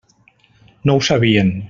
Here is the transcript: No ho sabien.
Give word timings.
No 0.91 0.97
ho 1.01 1.05
sabien. 1.11 1.57